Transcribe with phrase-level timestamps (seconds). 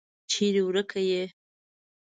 [0.31, 1.23] چیري ورکه یې؟